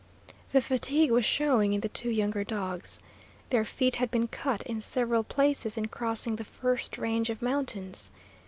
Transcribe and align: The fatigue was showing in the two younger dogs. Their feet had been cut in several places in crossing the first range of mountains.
The 0.51 0.61
fatigue 0.63 1.11
was 1.11 1.25
showing 1.25 1.73
in 1.73 1.81
the 1.81 1.87
two 1.87 2.09
younger 2.09 2.43
dogs. 2.43 2.99
Their 3.51 3.63
feet 3.63 3.97
had 3.97 4.09
been 4.09 4.27
cut 4.29 4.63
in 4.63 4.81
several 4.81 5.23
places 5.23 5.77
in 5.77 5.89
crossing 5.89 6.37
the 6.37 6.43
first 6.43 6.97
range 6.97 7.29
of 7.29 7.39
mountains. 7.39 8.09